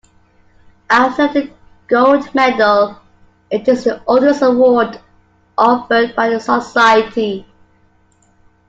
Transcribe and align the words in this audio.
After 0.89 1.27
the 1.27 1.51
Gold 1.87 2.33
Medal 2.33 2.99
it 3.51 3.67
is 3.67 3.83
the 3.83 4.01
oldest 4.07 4.41
award 4.41 4.99
offered 5.59 6.15
by 6.15 6.27
the 6.29 6.39
Society. 6.39 7.45